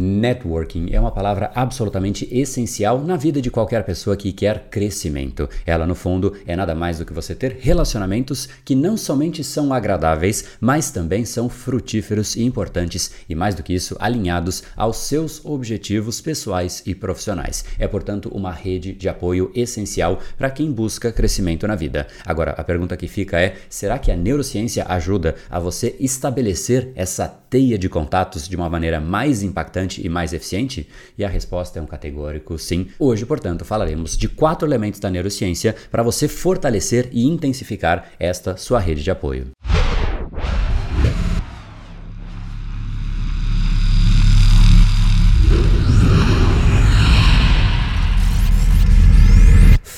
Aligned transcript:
Networking 0.00 0.90
é 0.92 1.00
uma 1.00 1.10
palavra 1.10 1.50
absolutamente 1.56 2.28
essencial 2.30 3.02
na 3.02 3.16
vida 3.16 3.42
de 3.42 3.50
qualquer 3.50 3.82
pessoa 3.82 4.16
que 4.16 4.32
quer 4.32 4.68
crescimento. 4.70 5.48
Ela, 5.66 5.88
no 5.88 5.94
fundo, 5.96 6.36
é 6.46 6.54
nada 6.54 6.72
mais 6.72 6.98
do 6.98 7.04
que 7.04 7.12
você 7.12 7.34
ter 7.34 7.56
relacionamentos 7.58 8.48
que 8.64 8.76
não 8.76 8.96
somente 8.96 9.42
são 9.42 9.72
agradáveis, 9.72 10.44
mas 10.60 10.92
também 10.92 11.24
são 11.24 11.48
frutíferos 11.48 12.36
e 12.36 12.44
importantes, 12.44 13.10
e 13.28 13.34
mais 13.34 13.56
do 13.56 13.62
que 13.64 13.74
isso, 13.74 13.96
alinhados 13.98 14.62
aos 14.76 14.98
seus 14.98 15.44
objetivos 15.44 16.20
pessoais 16.20 16.80
e 16.86 16.94
profissionais. 16.94 17.64
É, 17.76 17.88
portanto, 17.88 18.30
uma 18.32 18.52
rede 18.52 18.92
de 18.92 19.08
apoio 19.08 19.50
essencial 19.52 20.20
para 20.36 20.48
quem 20.48 20.70
busca 20.70 21.10
crescimento 21.10 21.66
na 21.66 21.74
vida. 21.74 22.06
Agora, 22.24 22.52
a 22.52 22.62
pergunta 22.62 22.96
que 22.96 23.08
fica 23.08 23.40
é: 23.40 23.56
será 23.68 23.98
que 23.98 24.12
a 24.12 24.16
neurociência 24.16 24.86
ajuda 24.88 25.34
a 25.50 25.58
você 25.58 25.96
estabelecer 25.98 26.92
essa 26.94 27.26
teia 27.26 27.76
de 27.76 27.88
contatos 27.88 28.46
de 28.46 28.54
uma 28.54 28.68
maneira 28.68 29.00
mais 29.00 29.42
impactante 29.42 29.87
e 29.96 30.08
mais 30.08 30.34
eficiente? 30.34 30.86
E 31.16 31.24
a 31.24 31.28
resposta 31.28 31.78
é 31.78 31.82
um 31.82 31.86
categórico 31.86 32.58
sim. 32.58 32.88
Hoje, 32.98 33.24
portanto, 33.24 33.64
falaremos 33.64 34.16
de 34.16 34.28
quatro 34.28 34.68
elementos 34.68 35.00
da 35.00 35.10
neurociência 35.10 35.74
para 35.90 36.02
você 36.02 36.28
fortalecer 36.28 37.08
e 37.12 37.26
intensificar 37.26 38.10
esta 38.18 38.56
sua 38.56 38.78
rede 38.78 39.02
de 39.02 39.10
apoio. 39.10 39.46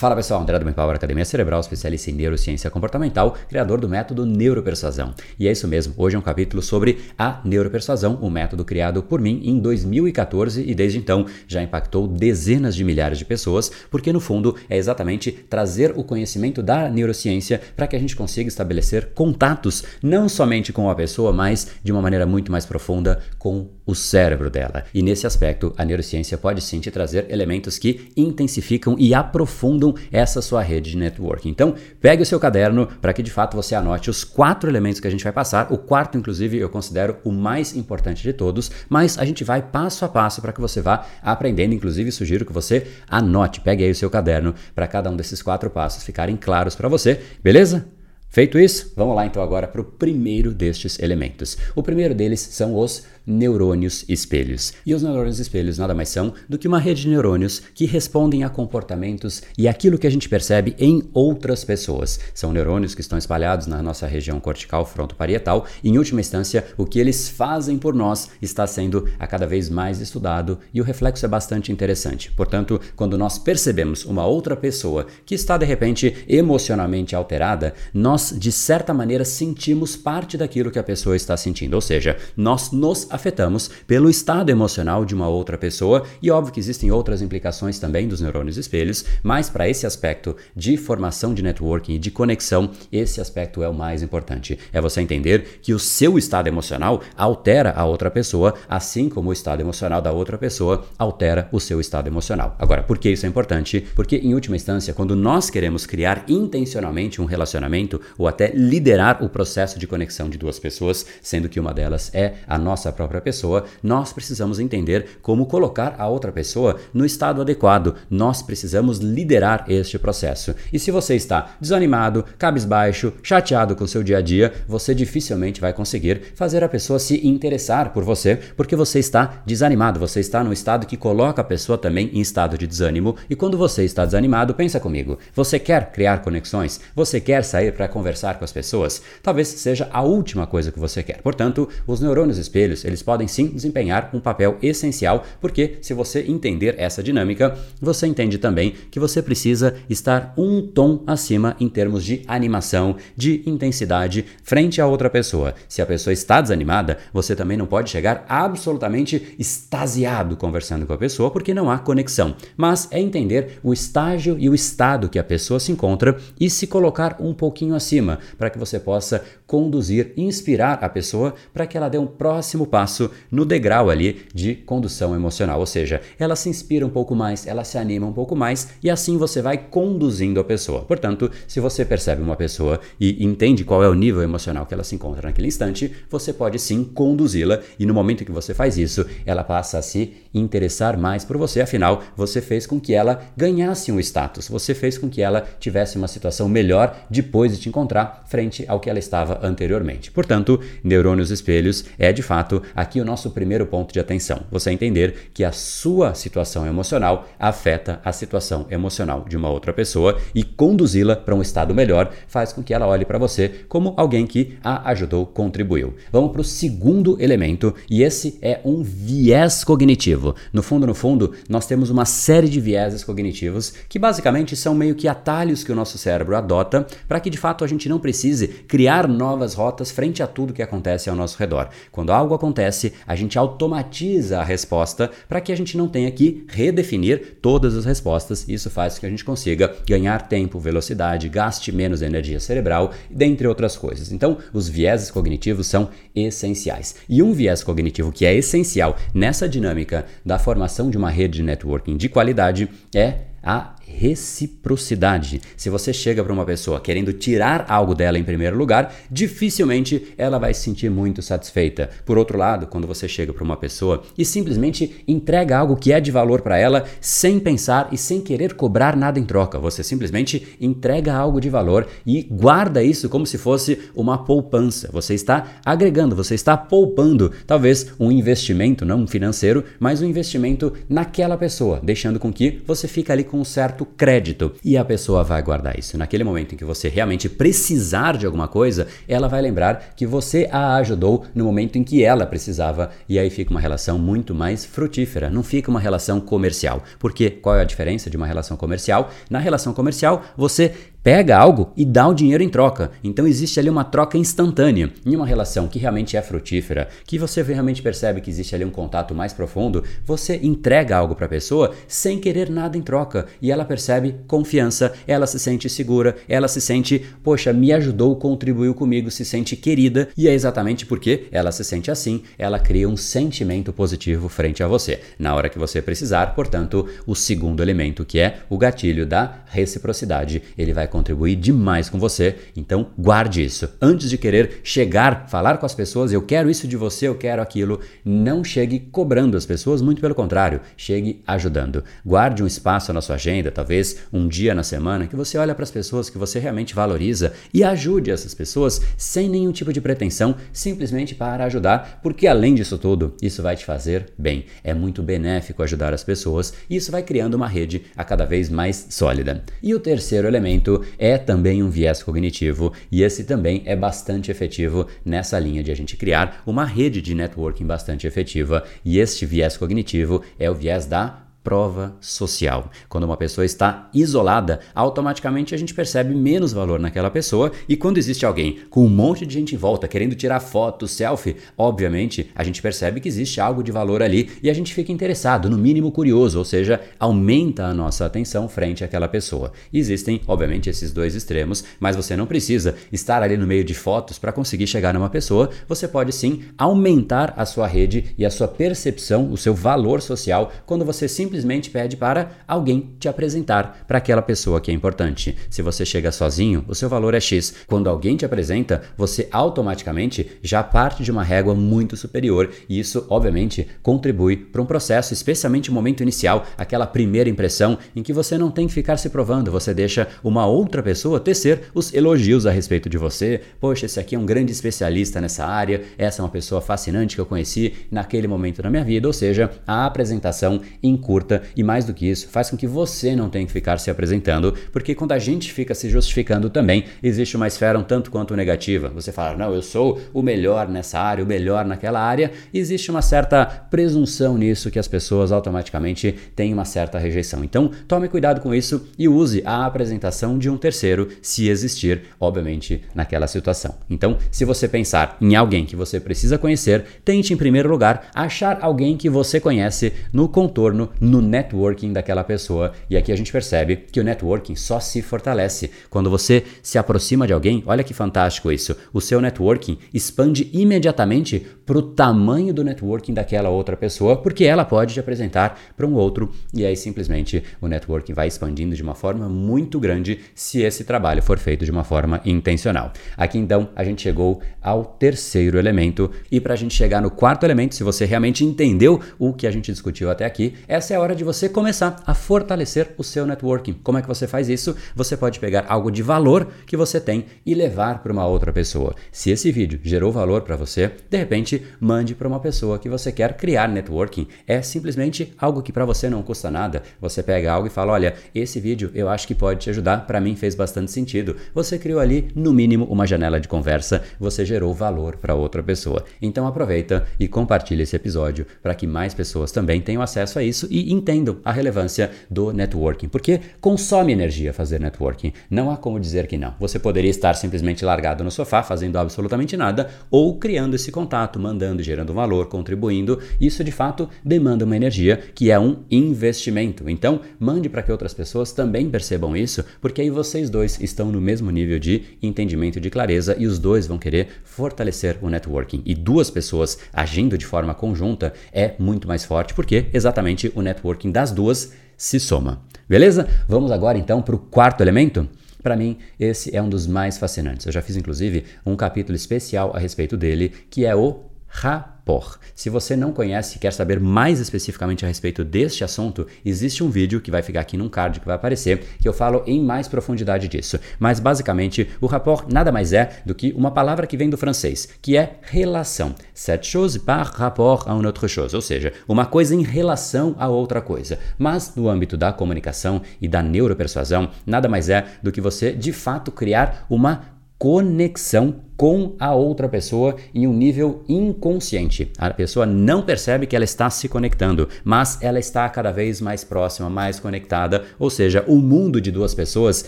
Fala 0.00 0.16
pessoal, 0.16 0.40
André 0.40 0.58
do 0.58 0.72
Power 0.72 0.96
Academia 0.96 1.26
Cerebral, 1.26 1.60
especialista 1.60 2.10
em 2.10 2.14
neurociência 2.14 2.70
comportamental, 2.70 3.36
criador 3.46 3.78
do 3.78 3.86
método 3.86 4.24
Neuropersuasão. 4.24 5.12
E 5.38 5.46
é 5.46 5.52
isso 5.52 5.68
mesmo, 5.68 5.92
hoje 5.94 6.16
é 6.16 6.18
um 6.18 6.22
capítulo 6.22 6.62
sobre 6.62 7.00
a 7.18 7.42
neuropersuasão, 7.44 8.18
um 8.22 8.30
método 8.30 8.64
criado 8.64 9.02
por 9.02 9.20
mim 9.20 9.42
em 9.44 9.60
2014 9.60 10.64
e 10.66 10.74
desde 10.74 10.96
então 10.96 11.26
já 11.46 11.62
impactou 11.62 12.08
dezenas 12.08 12.74
de 12.74 12.82
milhares 12.82 13.18
de 13.18 13.26
pessoas, 13.26 13.70
porque 13.90 14.10
no 14.10 14.20
fundo 14.20 14.56
é 14.70 14.78
exatamente 14.78 15.30
trazer 15.32 15.92
o 15.94 16.02
conhecimento 16.02 16.62
da 16.62 16.88
neurociência 16.88 17.60
para 17.76 17.86
que 17.86 17.94
a 17.94 17.98
gente 17.98 18.16
consiga 18.16 18.48
estabelecer 18.48 19.10
contatos 19.12 19.84
não 20.02 20.30
somente 20.30 20.72
com 20.72 20.88
a 20.88 20.94
pessoa, 20.94 21.30
mas 21.30 21.72
de 21.84 21.92
uma 21.92 22.00
maneira 22.00 22.24
muito 22.24 22.50
mais 22.50 22.64
profunda 22.64 23.20
com 23.38 23.68
o 23.84 23.94
cérebro 23.94 24.48
dela. 24.48 24.84
E 24.94 25.02
nesse 25.02 25.26
aspecto, 25.26 25.74
a 25.76 25.84
neurociência 25.84 26.38
pode 26.38 26.62
sim 26.62 26.80
te 26.80 26.90
trazer 26.90 27.26
elementos 27.28 27.76
que 27.76 28.10
intensificam 28.16 28.96
e 28.98 29.12
aprofundam 29.12 29.89
essa 30.10 30.42
sua 30.42 30.62
rede 30.62 30.90
de 30.90 30.96
networking. 30.96 31.48
Então, 31.48 31.74
pegue 32.00 32.22
o 32.22 32.26
seu 32.26 32.40
caderno 32.40 32.86
para 33.00 33.12
que 33.12 33.22
de 33.22 33.30
fato 33.30 33.56
você 33.56 33.74
anote 33.74 34.10
os 34.10 34.24
quatro 34.24 34.70
elementos 34.70 35.00
que 35.00 35.06
a 35.06 35.10
gente 35.10 35.24
vai 35.24 35.32
passar. 35.32 35.72
O 35.72 35.78
quarto, 35.78 36.18
inclusive, 36.18 36.58
eu 36.58 36.68
considero 36.68 37.16
o 37.24 37.32
mais 37.32 37.76
importante 37.76 38.22
de 38.22 38.32
todos, 38.32 38.70
mas 38.88 39.18
a 39.18 39.24
gente 39.24 39.44
vai 39.44 39.62
passo 39.62 40.04
a 40.04 40.08
passo 40.08 40.40
para 40.40 40.52
que 40.52 40.60
você 40.60 40.80
vá 40.80 41.06
aprendendo. 41.22 41.74
Inclusive, 41.74 42.10
sugiro 42.12 42.44
que 42.44 42.52
você 42.52 42.86
anote, 43.08 43.60
pegue 43.60 43.84
aí 43.84 43.90
o 43.90 43.94
seu 43.94 44.10
caderno 44.10 44.54
para 44.74 44.86
cada 44.86 45.10
um 45.10 45.16
desses 45.16 45.42
quatro 45.42 45.70
passos 45.70 46.02
ficarem 46.02 46.36
claros 46.36 46.74
para 46.74 46.88
você, 46.88 47.20
beleza? 47.42 47.86
Feito 48.32 48.60
isso, 48.60 48.92
vamos 48.94 49.16
lá 49.16 49.26
então 49.26 49.42
agora 49.42 49.66
para 49.66 49.80
o 49.80 49.84
primeiro 49.84 50.54
destes 50.54 51.00
elementos. 51.00 51.58
O 51.74 51.82
primeiro 51.82 52.14
deles 52.14 52.38
são 52.38 52.78
os 52.78 53.04
neurônios 53.30 54.04
espelhos. 54.08 54.74
E 54.84 54.94
os 54.94 55.02
neurônios 55.02 55.38
espelhos 55.38 55.78
nada 55.78 55.94
mais 55.94 56.08
são 56.08 56.34
do 56.48 56.58
que 56.58 56.68
uma 56.68 56.78
rede 56.78 57.02
de 57.02 57.08
neurônios 57.08 57.62
que 57.74 57.86
respondem 57.86 58.44
a 58.44 58.50
comportamentos 58.50 59.42
e 59.56 59.68
aquilo 59.68 59.98
que 59.98 60.06
a 60.06 60.10
gente 60.10 60.28
percebe 60.28 60.74
em 60.78 61.08
outras 61.14 61.64
pessoas. 61.64 62.18
São 62.34 62.52
neurônios 62.52 62.94
que 62.94 63.00
estão 63.00 63.18
espalhados 63.18 63.66
na 63.66 63.82
nossa 63.82 64.06
região 64.06 64.40
cortical 64.40 64.84
frontoparietal 64.84 65.66
e, 65.82 65.90
em 65.90 65.98
última 65.98 66.20
instância, 66.20 66.66
o 66.76 66.84
que 66.84 66.98
eles 66.98 67.28
fazem 67.28 67.78
por 67.78 67.94
nós 67.94 68.28
está 68.42 68.66
sendo 68.66 69.08
a 69.18 69.26
cada 69.26 69.46
vez 69.46 69.68
mais 69.68 70.00
estudado 70.00 70.58
e 70.74 70.80
o 70.80 70.84
reflexo 70.84 71.24
é 71.24 71.28
bastante 71.28 71.70
interessante. 71.70 72.32
Portanto, 72.32 72.80
quando 72.96 73.16
nós 73.16 73.38
percebemos 73.38 74.04
uma 74.04 74.26
outra 74.26 74.56
pessoa 74.56 75.06
que 75.24 75.34
está 75.34 75.56
de 75.56 75.64
repente 75.64 76.24
emocionalmente 76.28 77.14
alterada, 77.14 77.74
nós 77.94 78.34
de 78.36 78.50
certa 78.50 78.92
maneira 78.92 79.24
sentimos 79.24 79.96
parte 79.96 80.36
daquilo 80.36 80.70
que 80.70 80.78
a 80.78 80.82
pessoa 80.82 81.16
está 81.16 81.36
sentindo, 81.36 81.74
ou 81.74 81.80
seja, 81.80 82.16
nós 82.36 82.72
nos 82.72 83.06
afetamos 83.20 83.70
pelo 83.86 84.10
estado 84.10 84.50
emocional 84.50 85.04
de 85.04 85.14
uma 85.14 85.28
outra 85.28 85.58
pessoa 85.58 86.04
e 86.22 86.30
óbvio 86.30 86.52
que 86.52 86.60
existem 86.60 86.90
outras 86.90 87.22
implicações 87.22 87.78
também 87.78 88.08
dos 88.08 88.20
neurônios 88.20 88.56
espelhos, 88.56 89.04
mas 89.22 89.50
para 89.50 89.68
esse 89.68 89.86
aspecto 89.86 90.34
de 90.56 90.76
formação 90.76 91.34
de 91.34 91.42
networking 91.42 91.94
e 91.94 91.98
de 91.98 92.10
conexão, 92.10 92.70
esse 92.90 93.20
aspecto 93.20 93.62
é 93.62 93.68
o 93.68 93.74
mais 93.74 94.02
importante. 94.02 94.58
É 94.72 94.80
você 94.80 95.00
entender 95.00 95.60
que 95.62 95.74
o 95.74 95.78
seu 95.78 96.18
estado 96.18 96.48
emocional 96.48 97.02
altera 97.16 97.72
a 97.76 97.84
outra 97.84 98.10
pessoa, 98.10 98.54
assim 98.68 99.08
como 99.08 99.30
o 99.30 99.32
estado 99.32 99.60
emocional 99.60 100.00
da 100.00 100.12
outra 100.12 100.38
pessoa 100.38 100.84
altera 100.98 101.48
o 101.52 101.60
seu 101.60 101.80
estado 101.80 102.08
emocional. 102.08 102.56
Agora, 102.58 102.82
por 102.82 102.98
que 102.98 103.10
isso 103.10 103.26
é 103.26 103.28
importante? 103.28 103.86
Porque 103.94 104.16
em 104.16 104.34
última 104.34 104.56
instância, 104.56 104.94
quando 104.94 105.14
nós 105.14 105.50
queremos 105.50 105.84
criar 105.84 106.24
intencionalmente 106.26 107.20
um 107.20 107.26
relacionamento 107.26 108.00
ou 108.16 108.26
até 108.26 108.50
liderar 108.54 109.22
o 109.22 109.28
processo 109.28 109.78
de 109.78 109.86
conexão 109.86 110.30
de 110.30 110.38
duas 110.38 110.58
pessoas, 110.58 111.04
sendo 111.20 111.48
que 111.48 111.60
uma 111.60 111.74
delas 111.74 112.10
é 112.14 112.34
a 112.46 112.56
nossa 112.56 112.92
própria 112.92 113.09
pessoa, 113.18 113.64
nós 113.82 114.12
precisamos 114.12 114.60
entender 114.60 115.18
como 115.22 115.46
colocar 115.46 115.94
a 115.96 116.06
outra 116.06 116.30
pessoa 116.30 116.76
no 116.92 117.06
estado 117.06 117.40
adequado. 117.40 117.94
Nós 118.10 118.42
precisamos 118.42 118.98
liderar 118.98 119.64
este 119.68 119.98
processo. 119.98 120.54
E 120.70 120.78
se 120.78 120.90
você 120.90 121.14
está 121.14 121.54
desanimado, 121.58 122.26
cabisbaixo, 122.36 123.14
chateado 123.22 123.74
com 123.74 123.84
o 123.84 123.88
seu 123.88 124.02
dia 124.02 124.18
a 124.18 124.20
dia, 124.20 124.52
você 124.68 124.94
dificilmente 124.94 125.62
vai 125.62 125.72
conseguir 125.72 126.32
fazer 126.34 126.62
a 126.62 126.68
pessoa 126.68 126.98
se 126.98 127.26
interessar 127.26 127.94
por 127.94 128.04
você, 128.04 128.36
porque 128.54 128.76
você 128.76 128.98
está 128.98 129.42
desanimado, 129.46 129.98
você 129.98 130.20
está 130.20 130.44
num 130.44 130.52
estado 130.52 130.86
que 130.86 130.98
coloca 130.98 131.40
a 131.40 131.44
pessoa 131.44 131.78
também 131.78 132.10
em 132.12 132.20
estado 132.20 132.58
de 132.58 132.66
desânimo. 132.66 133.16
E 133.30 133.36
quando 133.36 133.56
você 133.56 133.84
está 133.84 134.04
desanimado, 134.04 134.54
pensa 134.54 134.78
comigo, 134.78 135.18
você 135.34 135.58
quer 135.58 135.92
criar 135.92 136.18
conexões? 136.18 136.80
Você 136.94 137.20
quer 137.20 137.44
sair 137.44 137.72
para 137.72 137.88
conversar 137.88 138.38
com 138.38 138.44
as 138.44 138.52
pessoas? 138.52 139.00
Talvez 139.22 139.48
seja 139.48 139.88
a 139.92 140.02
última 140.02 140.46
coisa 140.46 140.72
que 140.72 140.78
você 140.78 141.02
quer. 141.02 141.22
Portanto, 141.22 141.68
os 141.86 142.00
neurônios 142.00 142.38
espelhos, 142.38 142.84
eles 142.90 143.02
podem 143.02 143.28
sim 143.28 143.46
desempenhar 143.46 144.10
um 144.12 144.20
papel 144.20 144.58
essencial, 144.62 145.24
porque 145.40 145.78
se 145.80 145.94
você 145.94 146.24
entender 146.26 146.74
essa 146.78 147.02
dinâmica, 147.02 147.56
você 147.80 148.06
entende 148.06 148.38
também 148.38 148.74
que 148.90 149.00
você 149.00 149.22
precisa 149.22 149.74
estar 149.88 150.34
um 150.36 150.60
tom 150.66 151.02
acima 151.06 151.56
em 151.60 151.68
termos 151.68 152.04
de 152.04 152.22
animação, 152.26 152.96
de 153.16 153.42
intensidade 153.46 154.24
frente 154.42 154.80
a 154.80 154.86
outra 154.86 155.08
pessoa. 155.08 155.54
Se 155.68 155.80
a 155.80 155.86
pessoa 155.86 156.12
está 156.12 156.40
desanimada, 156.40 156.98
você 157.12 157.36
também 157.36 157.56
não 157.56 157.66
pode 157.66 157.90
chegar 157.90 158.24
absolutamente 158.28 159.34
extasiado 159.38 160.36
conversando 160.36 160.86
com 160.86 160.92
a 160.92 160.98
pessoa, 160.98 161.30
porque 161.30 161.54
não 161.54 161.70
há 161.70 161.78
conexão. 161.78 162.34
Mas 162.56 162.88
é 162.90 163.00
entender 163.00 163.58
o 163.62 163.72
estágio 163.72 164.36
e 164.38 164.48
o 164.48 164.54
estado 164.54 165.08
que 165.08 165.18
a 165.18 165.24
pessoa 165.24 165.60
se 165.60 165.72
encontra 165.72 166.16
e 166.38 166.50
se 166.50 166.66
colocar 166.66 167.16
um 167.20 167.32
pouquinho 167.32 167.74
acima, 167.74 168.18
para 168.36 168.50
que 168.50 168.58
você 168.58 168.78
possa 168.78 169.22
conduzir, 169.46 170.12
inspirar 170.16 170.78
a 170.82 170.88
pessoa 170.88 171.34
para 171.52 171.66
que 171.66 171.76
ela 171.76 171.88
dê 171.88 171.98
um 171.98 172.06
próximo 172.06 172.66
passo 172.66 172.79
passo 172.80 173.10
no 173.30 173.44
degrau 173.44 173.90
ali 173.90 174.22
de 174.32 174.54
condução 174.54 175.14
emocional, 175.14 175.60
ou 175.60 175.66
seja, 175.66 176.00
ela 176.18 176.34
se 176.34 176.48
inspira 176.48 176.86
um 176.86 176.88
pouco 176.88 177.14
mais, 177.14 177.46
ela 177.46 177.62
se 177.62 177.76
anima 177.76 178.06
um 178.06 178.12
pouco 178.12 178.34
mais 178.34 178.68
e 178.82 178.88
assim 178.88 179.18
você 179.18 179.42
vai 179.42 179.58
conduzindo 179.58 180.40
a 180.40 180.44
pessoa. 180.44 180.80
Portanto, 180.80 181.30
se 181.46 181.60
você 181.60 181.84
percebe 181.84 182.22
uma 182.22 182.36
pessoa 182.36 182.80
e 182.98 183.22
entende 183.22 183.64
qual 183.64 183.84
é 183.84 183.88
o 183.88 183.92
nível 183.92 184.22
emocional 184.22 184.64
que 184.64 184.72
ela 184.72 184.82
se 184.82 184.94
encontra 184.94 185.28
naquele 185.28 185.48
instante, 185.48 185.92
você 186.08 186.32
pode 186.32 186.58
sim 186.58 186.82
conduzi-la 186.82 187.60
e 187.78 187.84
no 187.84 187.92
momento 187.92 188.24
que 188.24 188.32
você 188.32 188.54
faz 188.54 188.78
isso, 188.78 189.04
ela 189.26 189.44
passa 189.44 189.76
a 189.76 189.82
se 189.82 190.14
interessar 190.32 190.96
mais 190.96 191.22
por 191.22 191.36
você, 191.36 191.60
afinal, 191.60 192.02
você 192.16 192.40
fez 192.40 192.66
com 192.66 192.80
que 192.80 192.94
ela 192.94 193.20
ganhasse 193.36 193.92
um 193.92 194.00
status, 194.00 194.48
você 194.48 194.74
fez 194.74 194.96
com 194.96 195.10
que 195.10 195.20
ela 195.20 195.46
tivesse 195.58 195.98
uma 195.98 196.08
situação 196.08 196.48
melhor 196.48 196.96
depois 197.10 197.52
de 197.52 197.58
te 197.58 197.68
encontrar 197.68 198.24
frente 198.26 198.64
ao 198.66 198.80
que 198.80 198.88
ela 198.88 198.98
estava 198.98 199.38
anteriormente. 199.42 200.10
Portanto, 200.10 200.58
neurônios 200.82 201.30
espelhos 201.30 201.84
é 201.98 202.10
de 202.10 202.22
fato 202.22 202.62
aqui 202.74 203.00
o 203.00 203.04
nosso 203.04 203.30
primeiro 203.30 203.66
ponto 203.66 203.92
de 203.92 204.00
atenção. 204.00 204.40
Você 204.50 204.70
entender 204.70 205.30
que 205.32 205.44
a 205.44 205.52
sua 205.52 206.14
situação 206.14 206.66
emocional 206.66 207.28
afeta 207.38 208.00
a 208.04 208.12
situação 208.12 208.66
emocional 208.70 209.24
de 209.28 209.36
uma 209.36 209.50
outra 209.50 209.72
pessoa 209.72 210.18
e 210.34 210.42
conduzi-la 210.42 211.16
para 211.16 211.34
um 211.34 211.42
estado 211.42 211.74
melhor 211.74 212.10
faz 212.28 212.52
com 212.52 212.62
que 212.62 212.74
ela 212.74 212.86
olhe 212.86 213.04
para 213.04 213.18
você 213.18 213.48
como 213.68 213.94
alguém 213.96 214.26
que 214.26 214.58
a 214.62 214.90
ajudou, 214.90 215.26
contribuiu. 215.26 215.94
Vamos 216.12 216.32
para 216.32 216.40
o 216.40 216.44
segundo 216.44 217.20
elemento 217.20 217.74
e 217.88 218.02
esse 218.02 218.38
é 218.42 218.60
um 218.64 218.82
viés 218.82 219.64
cognitivo. 219.64 220.34
No 220.52 220.62
fundo, 220.62 220.86
no 220.86 220.94
fundo, 220.94 221.34
nós 221.48 221.66
temos 221.66 221.90
uma 221.90 222.04
série 222.04 222.48
de 222.48 222.60
vieses 222.60 223.04
cognitivos 223.04 223.72
que 223.88 223.98
basicamente 223.98 224.56
são 224.56 224.74
meio 224.74 224.94
que 224.94 225.08
atalhos 225.08 225.64
que 225.64 225.72
o 225.72 225.74
nosso 225.74 225.98
cérebro 225.98 226.36
adota 226.36 226.86
para 227.08 227.20
que 227.20 227.30
de 227.30 227.38
fato 227.38 227.64
a 227.64 227.66
gente 227.66 227.88
não 227.88 227.98
precise 227.98 228.48
criar 228.48 229.08
novas 229.08 229.54
rotas 229.54 229.90
frente 229.90 230.22
a 230.22 230.26
tudo 230.26 230.52
que 230.52 230.62
acontece 230.62 231.08
ao 231.08 231.16
nosso 231.16 231.38
redor. 231.38 231.68
Quando 231.90 232.12
algo 232.12 232.34
acontece 232.34 232.59
acontece? 232.60 232.92
A 233.06 233.16
gente 233.16 233.38
automatiza 233.38 234.40
a 234.40 234.44
resposta 234.44 235.10
para 235.28 235.40
que 235.40 235.50
a 235.50 235.56
gente 235.56 235.76
não 235.76 235.88
tenha 235.88 236.10
que 236.10 236.44
redefinir 236.48 237.38
todas 237.40 237.76
as 237.76 237.84
respostas. 237.84 238.46
Isso 238.48 238.68
faz 238.70 238.94
com 238.94 239.00
que 239.00 239.06
a 239.06 239.10
gente 239.10 239.24
consiga 239.24 239.74
ganhar 239.88 240.28
tempo, 240.28 240.58
velocidade, 240.58 241.28
gaste 241.28 241.72
menos 241.72 242.02
energia 242.02 242.38
cerebral, 242.38 242.92
dentre 243.10 243.46
outras 243.46 243.76
coisas. 243.76 244.12
Então, 244.12 244.38
os 244.52 244.68
vieses 244.68 245.10
cognitivos 245.10 245.66
são 245.66 245.88
essenciais. 246.14 246.96
E 247.08 247.22
um 247.22 247.32
viés 247.32 247.62
cognitivo 247.62 248.12
que 248.12 248.26
é 248.26 248.34
essencial 248.34 248.96
nessa 249.14 249.48
dinâmica 249.48 250.04
da 250.24 250.38
formação 250.38 250.90
de 250.90 250.98
uma 250.98 251.10
rede 251.10 251.38
de 251.38 251.42
networking 251.42 251.96
de 251.96 252.08
qualidade 252.08 252.68
é 252.94 253.30
a 253.42 253.74
reciprocidade. 253.96 255.40
Se 255.56 255.68
você 255.68 255.92
chega 255.92 256.22
para 256.22 256.32
uma 256.32 256.44
pessoa 256.44 256.80
querendo 256.80 257.12
tirar 257.12 257.66
algo 257.68 257.94
dela 257.94 258.18
em 258.18 258.24
primeiro 258.24 258.56
lugar, 258.56 258.94
dificilmente 259.10 260.14
ela 260.16 260.38
vai 260.38 260.54
se 260.54 260.62
sentir 260.62 260.90
muito 260.90 261.20
satisfeita. 261.22 261.90
Por 262.04 262.16
outro 262.16 262.38
lado, 262.38 262.66
quando 262.66 262.86
você 262.86 263.08
chega 263.08 263.32
para 263.32 263.44
uma 263.44 263.56
pessoa 263.56 264.02
e 264.16 264.24
simplesmente 264.24 265.04
entrega 265.06 265.58
algo 265.58 265.76
que 265.76 265.92
é 265.92 266.00
de 266.00 266.10
valor 266.10 266.40
para 266.40 266.58
ela, 266.58 266.84
sem 267.00 267.38
pensar 267.38 267.88
e 267.92 267.98
sem 267.98 268.20
querer 268.20 268.54
cobrar 268.54 268.96
nada 268.96 269.18
em 269.18 269.24
troca, 269.24 269.58
você 269.58 269.82
simplesmente 269.82 270.56
entrega 270.60 271.14
algo 271.14 271.40
de 271.40 271.50
valor 271.50 271.86
e 272.06 272.22
guarda 272.22 272.82
isso 272.82 273.08
como 273.08 273.26
se 273.26 273.38
fosse 273.38 273.78
uma 273.94 274.24
poupança. 274.24 274.88
Você 274.92 275.14
está 275.14 275.46
agregando, 275.64 276.16
você 276.16 276.34
está 276.34 276.56
poupando, 276.56 277.32
talvez 277.46 277.92
um 277.98 278.10
investimento 278.10 278.84
não 278.84 279.06
financeiro, 279.06 279.64
mas 279.78 280.00
um 280.00 280.06
investimento 280.06 280.72
naquela 280.88 281.36
pessoa, 281.36 281.80
deixando 281.82 282.18
com 282.18 282.32
que 282.32 282.62
você 282.66 282.86
fique 282.86 283.10
ali 283.10 283.24
com 283.24 283.38
um 283.38 283.44
certo 283.44 283.79
certo 283.80 283.86
crédito 283.86 284.52
e 284.64 284.76
a 284.76 284.84
pessoa 284.84 285.24
vai 285.24 285.42
guardar 285.42 285.78
isso. 285.78 285.96
Naquele 285.96 286.24
momento 286.24 286.54
em 286.54 286.58
que 286.58 286.64
você 286.64 286.88
realmente 286.88 287.28
precisar 287.28 288.16
de 288.16 288.26
alguma 288.26 288.48
coisa, 288.48 288.86
ela 289.08 289.28
vai 289.28 289.40
lembrar 289.40 289.92
que 289.96 290.06
você 290.06 290.48
a 290.50 290.76
ajudou 290.76 291.24
no 291.34 291.44
momento 291.44 291.76
em 291.76 291.84
que 291.84 292.04
ela 292.04 292.26
precisava 292.26 292.90
e 293.08 293.18
aí 293.18 293.30
fica 293.30 293.50
uma 293.50 293.60
relação 293.60 293.98
muito 293.98 294.34
mais 294.34 294.64
frutífera, 294.64 295.30
não 295.30 295.42
fica 295.42 295.70
uma 295.70 295.80
relação 295.80 296.20
comercial. 296.20 296.82
Porque 296.98 297.30
qual 297.30 297.56
é 297.56 297.62
a 297.62 297.64
diferença 297.64 298.10
de 298.10 298.16
uma 298.16 298.26
relação 298.26 298.56
comercial? 298.56 299.10
Na 299.28 299.38
relação 299.38 299.72
comercial, 299.72 300.22
você 300.36 300.72
pega 301.02 301.36
algo 301.36 301.72
e 301.76 301.84
dá 301.84 302.06
o 302.06 302.14
dinheiro 302.14 302.42
em 302.42 302.48
troca. 302.48 302.90
Então 303.02 303.26
existe 303.26 303.58
ali 303.58 303.70
uma 303.70 303.84
troca 303.84 304.18
instantânea. 304.18 304.90
Em 305.04 305.16
uma 305.16 305.26
relação 305.26 305.66
que 305.66 305.78
realmente 305.78 306.16
é 306.16 306.22
frutífera, 306.22 306.88
que 307.06 307.18
você 307.18 307.42
realmente 307.42 307.82
percebe 307.82 308.20
que 308.20 308.30
existe 308.30 308.54
ali 308.54 308.64
um 308.64 308.70
contato 308.70 309.14
mais 309.14 309.32
profundo, 309.32 309.82
você 310.04 310.38
entrega 310.42 310.96
algo 310.96 311.14
para 311.14 311.26
a 311.26 311.28
pessoa 311.28 311.72
sem 311.88 312.18
querer 312.18 312.50
nada 312.50 312.76
em 312.76 312.82
troca 312.82 313.26
e 313.40 313.50
ela 313.50 313.64
percebe 313.64 314.16
confiança, 314.26 314.92
ela 315.06 315.26
se 315.26 315.38
sente 315.38 315.68
segura, 315.68 316.16
ela 316.28 316.48
se 316.48 316.60
sente, 316.60 317.04
poxa, 317.22 317.52
me 317.52 317.72
ajudou, 317.72 318.16
contribuiu 318.16 318.74
comigo, 318.74 319.10
se 319.10 319.24
sente 319.24 319.56
querida 319.56 320.08
e 320.16 320.28
é 320.28 320.34
exatamente 320.34 320.84
porque 320.84 321.26
ela 321.32 321.52
se 321.52 321.64
sente 321.64 321.90
assim, 321.90 322.22
ela 322.38 322.58
cria 322.58 322.88
um 322.88 322.96
sentimento 322.96 323.72
positivo 323.72 324.28
frente 324.28 324.62
a 324.62 324.68
você. 324.68 325.00
Na 325.18 325.34
hora 325.34 325.48
que 325.48 325.58
você 325.58 325.80
precisar, 325.80 326.34
portanto, 326.34 326.86
o 327.06 327.14
segundo 327.14 327.62
elemento 327.62 328.04
que 328.04 328.18
é 328.18 328.40
o 328.48 328.58
gatilho 328.58 329.06
da 329.06 329.42
reciprocidade, 329.46 330.42
ele 330.58 330.74
vai 330.74 330.86
contribuir 330.90 331.36
demais 331.36 331.88
com 331.88 331.98
você. 331.98 332.36
Então, 332.56 332.88
guarde 332.98 333.42
isso. 333.42 333.68
Antes 333.80 334.10
de 334.10 334.18
querer 334.18 334.60
chegar, 334.62 335.26
falar 335.28 335.58
com 335.58 335.66
as 335.66 335.74
pessoas, 335.74 336.12
eu 336.12 336.22
quero 336.22 336.50
isso 336.50 336.68
de 336.68 336.76
você, 336.76 337.08
eu 337.08 337.14
quero 337.14 337.40
aquilo, 337.40 337.80
não 338.04 338.44
chegue 338.44 338.78
cobrando 338.80 339.36
as 339.36 339.46
pessoas, 339.46 339.80
muito 339.80 340.00
pelo 340.00 340.14
contrário, 340.14 340.60
chegue 340.76 341.22
ajudando. 341.26 341.82
Guarde 342.04 342.42
um 342.42 342.46
espaço 342.46 342.92
na 342.92 343.00
sua 343.00 343.14
agenda, 343.14 343.50
talvez 343.50 343.98
um 344.12 344.28
dia 344.28 344.54
na 344.54 344.62
semana, 344.62 345.06
que 345.06 345.16
você 345.16 345.38
olha 345.38 345.54
para 345.54 345.62
as 345.62 345.70
pessoas 345.70 346.10
que 346.10 346.18
você 346.18 346.38
realmente 346.38 346.74
valoriza 346.74 347.32
e 347.54 347.62
ajude 347.62 348.10
essas 348.10 348.34
pessoas 348.34 348.80
sem 348.96 349.28
nenhum 349.28 349.52
tipo 349.52 349.72
de 349.72 349.80
pretensão, 349.80 350.34
simplesmente 350.52 351.14
para 351.14 351.44
ajudar, 351.44 352.00
porque 352.02 352.26
além 352.26 352.54
disso 352.54 352.76
tudo, 352.76 353.14
isso 353.22 353.42
vai 353.42 353.56
te 353.56 353.64
fazer 353.64 354.12
bem. 354.18 354.44
É 354.64 354.74
muito 354.74 355.02
benéfico 355.02 355.62
ajudar 355.62 355.94
as 355.94 356.04
pessoas 356.04 356.52
e 356.68 356.76
isso 356.76 356.90
vai 356.90 357.02
criando 357.02 357.34
uma 357.34 357.48
rede 357.48 357.82
a 357.96 358.04
cada 358.04 358.24
vez 358.24 358.48
mais 358.48 358.86
sólida. 358.90 359.42
E 359.62 359.74
o 359.74 359.80
terceiro 359.80 360.26
elemento 360.26 360.79
é 360.98 361.18
também 361.18 361.62
um 361.62 361.70
viés 361.70 362.02
cognitivo 362.02 362.72
e 362.90 363.02
esse 363.02 363.24
também 363.24 363.62
é 363.64 363.74
bastante 363.74 364.30
efetivo 364.30 364.86
nessa 365.04 365.38
linha 365.38 365.62
de 365.62 365.70
a 365.70 365.74
gente 365.74 365.96
criar 365.96 366.42
uma 366.46 366.64
rede 366.64 367.00
de 367.00 367.14
networking 367.14 367.66
bastante 367.66 368.06
efetiva. 368.06 368.64
E 368.84 368.98
este 368.98 369.24
viés 369.26 369.56
cognitivo 369.56 370.22
é 370.38 370.50
o 370.50 370.54
viés 370.54 370.86
da 370.86 371.29
prova 371.42 371.96
social. 372.00 372.70
Quando 372.88 373.04
uma 373.04 373.16
pessoa 373.16 373.44
está 373.44 373.88
isolada, 373.94 374.60
automaticamente 374.74 375.54
a 375.54 375.58
gente 375.58 375.74
percebe 375.74 376.14
menos 376.14 376.52
valor 376.52 376.78
naquela 376.78 377.10
pessoa 377.10 377.50
e 377.68 377.76
quando 377.76 377.98
existe 377.98 378.26
alguém 378.26 378.58
com 378.68 378.84
um 378.84 378.88
monte 378.88 379.24
de 379.24 379.34
gente 379.34 379.54
em 379.54 379.58
volta 379.58 379.88
querendo 379.88 380.14
tirar 380.14 380.40
foto, 380.40 380.86
selfie, 380.86 381.36
obviamente 381.56 382.30
a 382.34 382.44
gente 382.44 382.60
percebe 382.60 383.00
que 383.00 383.08
existe 383.08 383.40
algo 383.40 383.62
de 383.62 383.72
valor 383.72 384.02
ali 384.02 384.30
e 384.42 384.50
a 384.50 384.54
gente 384.54 384.74
fica 384.74 384.92
interessado, 384.92 385.48
no 385.48 385.56
mínimo 385.56 385.90
curioso, 385.90 386.38
ou 386.38 386.44
seja, 386.44 386.80
aumenta 386.98 387.64
a 387.64 387.74
nossa 387.74 388.04
atenção 388.04 388.48
frente 388.48 388.84
àquela 388.84 389.08
pessoa. 389.08 389.52
Existem, 389.72 390.20
obviamente, 390.26 390.68
esses 390.68 390.92
dois 390.92 391.14
extremos, 391.14 391.64
mas 391.78 391.96
você 391.96 392.16
não 392.16 392.26
precisa 392.26 392.74
estar 392.92 393.22
ali 393.22 393.36
no 393.36 393.46
meio 393.46 393.64
de 393.64 393.74
fotos 393.74 394.18
para 394.18 394.32
conseguir 394.32 394.66
chegar 394.66 394.92
numa 394.92 395.08
pessoa, 395.08 395.50
você 395.66 395.88
pode 395.88 396.12
sim 396.12 396.42
aumentar 396.58 397.32
a 397.36 397.46
sua 397.46 397.66
rede 397.66 398.14
e 398.18 398.26
a 398.26 398.30
sua 398.30 398.46
percepção, 398.46 399.32
o 399.32 399.36
seu 399.36 399.54
valor 399.54 400.02
social 400.02 400.52
quando 400.66 400.84
você 400.84 401.08
simplesmente 401.08 401.29
simplesmente 401.30 401.70
pede 401.70 401.96
para 401.96 402.32
alguém 402.46 402.90
te 402.98 403.08
apresentar 403.08 403.84
para 403.86 403.98
aquela 403.98 404.20
pessoa 404.20 404.60
que 404.60 404.68
é 404.68 404.74
importante. 404.74 405.36
Se 405.48 405.62
você 405.62 405.86
chega 405.86 406.10
sozinho, 406.10 406.64
o 406.66 406.74
seu 406.74 406.88
valor 406.88 407.14
é 407.14 407.20
X. 407.20 407.54
Quando 407.68 407.88
alguém 407.88 408.16
te 408.16 408.24
apresenta, 408.24 408.82
você 408.96 409.28
automaticamente 409.30 410.28
já 410.42 410.60
parte 410.60 411.04
de 411.04 411.10
uma 411.12 411.22
régua 411.22 411.54
muito 411.54 411.96
superior 411.96 412.50
e 412.68 412.80
isso, 412.80 413.06
obviamente, 413.08 413.66
contribui 413.80 414.36
para 414.36 414.60
um 414.60 414.66
processo, 414.66 415.12
especialmente 415.12 415.70
no 415.70 415.74
momento 415.74 416.02
inicial, 416.02 416.44
aquela 416.58 416.86
primeira 416.86 417.30
impressão 417.30 417.78
em 417.94 418.02
que 418.02 418.12
você 418.12 418.36
não 418.36 418.50
tem 418.50 418.66
que 418.66 418.74
ficar 418.74 418.96
se 418.96 419.08
provando, 419.08 419.52
você 419.52 419.72
deixa 419.72 420.08
uma 420.24 420.46
outra 420.46 420.82
pessoa 420.82 421.20
tecer 421.20 421.70
os 421.72 421.94
elogios 421.94 422.44
a 422.44 422.50
respeito 422.50 422.88
de 422.88 422.98
você. 422.98 423.40
Poxa, 423.60 423.86
esse 423.86 424.00
aqui 424.00 424.16
é 424.16 424.18
um 424.18 424.26
grande 424.26 424.50
especialista 424.50 425.20
nessa 425.20 425.46
área, 425.46 425.82
essa 425.96 426.20
é 426.20 426.24
uma 426.24 426.30
pessoa 426.30 426.60
fascinante 426.60 427.14
que 427.14 427.20
eu 427.20 427.26
conheci 427.26 427.74
naquele 427.88 428.26
momento 428.26 428.62
da 428.62 428.70
minha 428.70 428.84
vida, 428.84 429.06
ou 429.06 429.12
seja, 429.12 429.48
a 429.64 429.86
apresentação 429.86 430.60
encurta 430.82 431.19
curta 431.20 431.42
e 431.54 431.62
mais 431.62 431.84
do 431.84 431.92
que 431.92 432.06
isso, 432.06 432.28
faz 432.28 432.50
com 432.50 432.56
que 432.56 432.66
você 432.66 433.14
não 433.14 433.28
tenha 433.28 433.44
que 433.44 433.52
ficar 433.52 433.78
se 433.78 433.90
apresentando, 433.90 434.54
porque 434.72 434.94
quando 434.94 435.12
a 435.12 435.18
gente 435.18 435.52
fica 435.52 435.74
se 435.74 435.90
justificando 435.90 436.48
também, 436.48 436.84
existe 437.02 437.36
uma 437.36 437.46
esfera 437.46 437.78
um 437.78 437.82
tanto 437.82 438.10
quanto 438.10 438.34
negativa. 438.34 438.88
Você 438.88 439.12
fala, 439.12 439.36
não, 439.36 439.52
eu 439.54 439.62
sou 439.62 440.00
o 440.14 440.22
melhor 440.22 440.68
nessa 440.68 440.98
área, 440.98 441.22
o 441.22 441.26
melhor 441.26 441.64
naquela 441.64 442.00
área, 442.00 442.32
existe 442.52 442.90
uma 442.90 443.02
certa 443.02 443.44
presunção 443.44 444.38
nisso 444.38 444.70
que 444.70 444.78
as 444.78 444.88
pessoas 444.88 445.30
automaticamente 445.30 446.14
têm 446.34 446.52
uma 446.52 446.64
certa 446.64 446.98
rejeição. 446.98 447.44
Então, 447.44 447.70
tome 447.86 448.08
cuidado 448.08 448.40
com 448.40 448.54
isso 448.54 448.88
e 448.98 449.08
use 449.08 449.42
a 449.44 449.66
apresentação 449.66 450.38
de 450.38 450.48
um 450.48 450.56
terceiro, 450.56 451.08
se 451.20 451.48
existir, 451.48 452.02
obviamente, 452.18 452.82
naquela 452.94 453.26
situação. 453.26 453.74
Então, 453.88 454.16
se 454.30 454.44
você 454.44 454.66
pensar 454.66 455.16
em 455.20 455.36
alguém 455.36 455.66
que 455.66 455.76
você 455.76 456.00
precisa 456.00 456.38
conhecer, 456.38 456.84
tente 457.04 457.32
em 457.32 457.36
primeiro 457.36 457.68
lugar 457.68 458.10
achar 458.14 458.58
alguém 458.62 458.96
que 458.96 459.10
você 459.10 459.38
conhece 459.38 459.92
no 460.12 460.28
contorno, 460.28 460.90
no 461.10 461.20
networking 461.20 461.92
daquela 461.92 462.22
pessoa. 462.22 462.72
E 462.88 462.96
aqui 462.96 463.10
a 463.10 463.16
gente 463.16 463.32
percebe 463.32 463.76
que 463.90 463.98
o 463.98 464.04
networking 464.04 464.54
só 464.54 464.78
se 464.78 465.02
fortalece. 465.02 465.70
Quando 465.90 466.08
você 466.08 466.44
se 466.62 466.78
aproxima 466.78 467.26
de 467.26 467.32
alguém, 467.32 467.62
olha 467.66 467.82
que 467.82 467.92
fantástico 467.92 468.52
isso. 468.52 468.76
O 468.92 469.00
seu 469.00 469.20
networking 469.20 469.76
expande 469.92 470.48
imediatamente 470.52 471.44
para 471.70 471.78
o 471.78 471.82
tamanho 471.82 472.52
do 472.52 472.64
networking 472.64 473.14
daquela 473.14 473.48
outra 473.48 473.76
pessoa, 473.76 474.16
porque 474.16 474.44
ela 474.44 474.64
pode 474.64 474.92
te 474.92 474.98
apresentar 474.98 475.56
para 475.76 475.86
um 475.86 475.94
outro. 475.94 476.28
E 476.52 476.66
aí 476.66 476.76
simplesmente 476.76 477.44
o 477.60 477.68
networking 477.68 478.12
vai 478.12 478.26
expandindo 478.26 478.74
de 478.74 478.82
uma 478.82 478.96
forma 478.96 479.28
muito 479.28 479.78
grande 479.78 480.18
se 480.34 480.62
esse 480.62 480.82
trabalho 480.82 481.22
for 481.22 481.38
feito 481.38 481.64
de 481.64 481.70
uma 481.70 481.84
forma 481.84 482.20
intencional. 482.24 482.92
Aqui 483.16 483.38
então 483.38 483.68
a 483.76 483.84
gente 483.84 484.02
chegou 484.02 484.40
ao 484.60 484.84
terceiro 484.84 485.60
elemento. 485.60 486.10
E 486.28 486.40
para 486.40 486.54
a 486.54 486.56
gente 486.56 486.74
chegar 486.74 487.00
no 487.00 487.08
quarto 487.08 487.44
elemento, 487.44 487.76
se 487.76 487.84
você 487.84 488.04
realmente 488.04 488.44
entendeu 488.44 489.00
o 489.16 489.32
que 489.32 489.46
a 489.46 489.50
gente 489.52 489.70
discutiu 489.70 490.10
até 490.10 490.24
aqui, 490.24 490.54
essa 490.66 490.94
é 490.94 490.96
a 490.96 491.00
hora 491.00 491.14
de 491.14 491.22
você 491.22 491.48
começar 491.48 492.02
a 492.04 492.14
fortalecer 492.14 492.96
o 492.98 493.04
seu 493.04 493.24
networking. 493.24 493.74
Como 493.74 493.96
é 493.96 494.02
que 494.02 494.08
você 494.08 494.26
faz 494.26 494.48
isso? 494.48 494.74
Você 494.96 495.16
pode 495.16 495.38
pegar 495.38 495.66
algo 495.68 495.92
de 495.92 496.02
valor 496.02 496.48
que 496.66 496.76
você 496.76 497.00
tem 497.00 497.26
e 497.46 497.54
levar 497.54 498.02
para 498.02 498.12
uma 498.12 498.26
outra 498.26 498.52
pessoa. 498.52 498.92
Se 499.12 499.30
esse 499.30 499.52
vídeo 499.52 499.78
gerou 499.84 500.10
valor 500.10 500.42
para 500.42 500.56
você, 500.56 500.90
de 501.08 501.16
repente 501.16 501.59
mande 501.78 502.14
para 502.14 502.28
uma 502.28 502.40
pessoa 502.40 502.78
que 502.78 502.88
você 502.88 503.10
quer 503.12 503.36
criar 503.36 503.68
networking. 503.68 504.26
É 504.46 504.62
simplesmente 504.62 505.32
algo 505.38 505.62
que 505.62 505.72
para 505.72 505.84
você 505.84 506.08
não 506.08 506.22
custa 506.22 506.50
nada. 506.50 506.82
Você 507.00 507.22
pega 507.22 507.52
algo 507.52 507.66
e 507.66 507.70
fala: 507.70 507.92
"Olha, 507.92 508.14
esse 508.34 508.60
vídeo 508.60 508.90
eu 508.94 509.08
acho 509.08 509.26
que 509.26 509.34
pode 509.34 509.60
te 509.60 509.70
ajudar, 509.70 510.06
para 510.06 510.20
mim 510.20 510.36
fez 510.36 510.54
bastante 510.54 510.90
sentido". 510.90 511.36
Você 511.54 511.78
criou 511.78 512.00
ali 512.00 512.28
no 512.34 512.52
mínimo 512.52 512.84
uma 512.86 513.06
janela 513.06 513.40
de 513.40 513.48
conversa, 513.48 514.02
você 514.18 514.44
gerou 514.44 514.72
valor 514.74 515.16
para 515.16 515.34
outra 515.34 515.62
pessoa. 515.62 516.04
Então 516.20 516.46
aproveita 516.46 517.06
e 517.18 517.28
compartilhe 517.28 517.82
esse 517.82 517.96
episódio 517.96 518.46
para 518.62 518.74
que 518.74 518.86
mais 518.86 519.14
pessoas 519.14 519.52
também 519.52 519.80
tenham 519.80 520.02
acesso 520.02 520.38
a 520.38 520.42
isso 520.42 520.66
e 520.70 520.92
entendam 520.92 521.38
a 521.44 521.52
relevância 521.52 522.10
do 522.30 522.52
networking, 522.52 523.08
porque 523.08 523.40
consome 523.60 524.12
energia 524.12 524.52
fazer 524.52 524.80
networking. 524.80 525.32
Não 525.50 525.70
há 525.70 525.76
como 525.76 526.00
dizer 526.00 526.26
que 526.26 526.38
não. 526.38 526.54
Você 526.58 526.78
poderia 526.78 527.10
estar 527.10 527.34
simplesmente 527.34 527.84
largado 527.84 528.24
no 528.24 528.30
sofá 528.30 528.62
fazendo 528.62 528.96
absolutamente 528.96 529.56
nada 529.56 529.90
ou 530.10 530.38
criando 530.38 530.74
esse 530.74 530.90
contato, 530.90 531.38
mandando, 531.50 531.82
gerando 531.82 532.14
valor, 532.14 532.46
contribuindo, 532.46 533.18
isso 533.40 533.64
de 533.64 533.72
fato 533.72 534.08
demanda 534.24 534.64
uma 534.64 534.76
energia 534.76 535.16
que 535.34 535.50
é 535.50 535.58
um 535.58 535.78
investimento. 535.90 536.88
Então, 536.88 537.20
mande 537.40 537.68
para 537.68 537.82
que 537.82 537.90
outras 537.90 538.14
pessoas 538.14 538.52
também 538.52 538.88
percebam 538.88 539.36
isso, 539.36 539.64
porque 539.80 540.00
aí 540.00 540.10
vocês 540.10 540.48
dois 540.48 540.80
estão 540.80 541.10
no 541.10 541.20
mesmo 541.20 541.50
nível 541.50 541.78
de 541.80 542.02
entendimento 542.22 542.80
de 542.80 542.88
clareza 542.88 543.34
e 543.36 543.46
os 543.46 543.58
dois 543.58 543.86
vão 543.88 543.98
querer 543.98 544.28
fortalecer 544.44 545.18
o 545.20 545.28
networking. 545.28 545.82
E 545.84 545.94
duas 545.94 546.30
pessoas 546.30 546.78
agindo 546.92 547.36
de 547.36 547.44
forma 547.44 547.74
conjunta 547.74 548.32
é 548.52 548.74
muito 548.78 549.08
mais 549.08 549.24
forte, 549.24 549.52
porque 549.52 549.86
exatamente 549.92 550.52
o 550.54 550.62
networking 550.62 551.10
das 551.10 551.32
duas 551.32 551.72
se 551.96 552.20
soma. 552.20 552.62
Beleza? 552.88 553.28
Vamos 553.48 553.72
agora 553.72 553.98
então 553.98 554.22
para 554.22 554.36
o 554.36 554.38
quarto 554.38 554.82
elemento? 554.82 555.28
Para 555.62 555.76
mim, 555.76 555.98
esse 556.18 556.56
é 556.56 556.62
um 556.62 556.68
dos 556.68 556.86
mais 556.86 557.18
fascinantes. 557.18 557.66
Eu 557.66 557.72
já 557.72 557.82
fiz 557.82 557.96
inclusive 557.96 558.44
um 558.64 558.74
capítulo 558.76 559.14
especial 559.14 559.72
a 559.74 559.78
respeito 559.78 560.16
dele, 560.16 560.52
que 560.70 560.86
é 560.86 560.94
o 560.94 561.29
rapport. 561.50 562.38
Se 562.54 562.70
você 562.70 562.96
não 562.96 563.12
conhece 563.12 563.56
e 563.56 563.58
quer 563.58 563.72
saber 563.72 564.00
mais 564.00 564.40
especificamente 564.40 565.04
a 565.04 565.08
respeito 565.08 565.44
deste 565.44 565.84
assunto, 565.84 566.26
existe 566.44 566.82
um 566.82 566.88
vídeo 566.88 567.20
que 567.20 567.30
vai 567.30 567.42
ficar 567.42 567.60
aqui 567.60 567.76
num 567.76 567.88
card 567.88 568.20
que 568.20 568.26
vai 568.26 568.36
aparecer, 568.36 568.84
que 569.00 569.08
eu 569.08 569.12
falo 569.12 569.42
em 569.46 569.62
mais 569.62 569.88
profundidade 569.88 570.48
disso. 570.48 570.78
Mas 570.98 571.20
basicamente, 571.20 571.88
o 572.00 572.06
rapport 572.06 572.46
nada 572.50 572.72
mais 572.72 572.92
é 572.92 573.20
do 573.26 573.34
que 573.34 573.52
uma 573.56 573.70
palavra 573.70 574.06
que 574.06 574.16
vem 574.16 574.30
do 574.30 574.38
francês, 574.38 574.88
que 575.02 575.16
é 575.16 575.38
relação. 575.42 576.14
Cette 576.34 576.66
chose 576.66 576.98
par 576.98 577.32
rapport 577.34 577.88
à 577.88 577.94
une 577.94 578.06
autre 578.06 578.28
chose, 578.28 578.54
ou 578.54 578.62
seja, 578.62 578.92
uma 579.08 579.26
coisa 579.26 579.54
em 579.54 579.62
relação 579.62 580.34
a 580.38 580.48
outra 580.48 580.80
coisa. 580.80 581.18
Mas 581.38 581.74
no 581.74 581.88
âmbito 581.88 582.16
da 582.16 582.32
comunicação 582.32 583.02
e 583.20 583.28
da 583.28 583.42
neuropersuasão, 583.42 584.30
nada 584.46 584.68
mais 584.68 584.88
é 584.88 585.04
do 585.22 585.32
que 585.32 585.40
você 585.40 585.72
de 585.72 585.92
fato 585.92 586.30
criar 586.30 586.86
uma 586.88 587.39
conexão 587.60 588.54
com 588.74 589.14
a 589.20 589.34
outra 589.34 589.68
pessoa 589.68 590.16
em 590.34 590.46
um 590.46 590.54
nível 590.54 591.04
inconsciente. 591.06 592.10
A 592.16 592.30
pessoa 592.30 592.64
não 592.64 593.02
percebe 593.02 593.46
que 593.46 593.54
ela 593.54 593.66
está 593.66 593.90
se 593.90 594.08
conectando, 594.08 594.66
mas 594.82 595.18
ela 595.20 595.38
está 595.38 595.68
cada 595.68 595.90
vez 595.90 596.18
mais 596.22 596.42
próxima, 596.42 596.88
mais 596.88 597.20
conectada, 597.20 597.84
ou 597.98 598.08
seja, 598.08 598.42
o 598.48 598.56
mundo 598.56 598.98
de 598.98 599.10
duas 599.10 599.34
pessoas 599.34 599.84